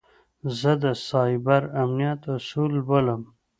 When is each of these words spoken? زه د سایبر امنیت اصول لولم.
زه 0.59 0.71
د 0.83 0.85
سایبر 1.07 1.63
امنیت 1.83 2.21
اصول 2.35 2.71
لولم. 2.85 3.21